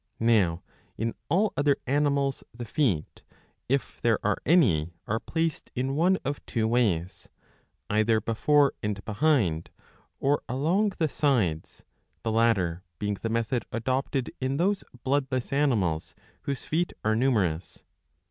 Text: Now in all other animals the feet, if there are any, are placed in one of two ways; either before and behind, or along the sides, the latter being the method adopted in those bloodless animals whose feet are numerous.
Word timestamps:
Now 0.19 0.63
in 0.97 1.13
all 1.29 1.53
other 1.55 1.75
animals 1.85 2.43
the 2.55 2.65
feet, 2.65 3.21
if 3.69 4.01
there 4.01 4.17
are 4.25 4.39
any, 4.47 4.93
are 5.05 5.19
placed 5.19 5.69
in 5.75 5.95
one 5.95 6.17
of 6.25 6.43
two 6.47 6.67
ways; 6.67 7.29
either 7.87 8.19
before 8.19 8.73
and 8.81 9.05
behind, 9.05 9.69
or 10.19 10.41
along 10.49 10.93
the 10.97 11.07
sides, 11.07 11.83
the 12.23 12.31
latter 12.31 12.81
being 12.97 13.19
the 13.21 13.29
method 13.29 13.63
adopted 13.71 14.31
in 14.41 14.57
those 14.57 14.83
bloodless 15.03 15.53
animals 15.53 16.15
whose 16.45 16.65
feet 16.65 16.93
are 17.05 17.15
numerous. 17.15 17.83